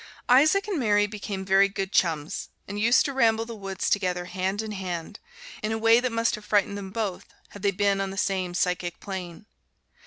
Isaac 0.29 0.67
and 0.67 0.79
Mary 0.79 1.05
became 1.05 1.45
very 1.45 1.69
good 1.69 1.91
chums, 1.91 2.49
and 2.67 2.79
used 2.79 3.05
to 3.05 3.13
ramble 3.13 3.45
the 3.45 3.53
woods 3.53 3.87
together 3.87 4.25
hand 4.25 4.63
in 4.63 4.71
hand, 4.71 5.19
in 5.61 5.71
a 5.71 5.77
way 5.77 5.99
that 5.99 6.11
must 6.11 6.33
have 6.33 6.45
frightened 6.45 6.75
them 6.75 6.89
both 6.89 7.25
had 7.49 7.61
they 7.61 7.69
been 7.69 8.01
on 8.01 8.09
the 8.09 8.17
same 8.17 8.55
psychic 8.55 8.99
plane. 8.99 9.45